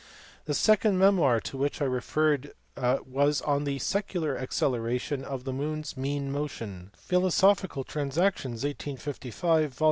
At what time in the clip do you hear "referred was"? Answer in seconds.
1.85-3.39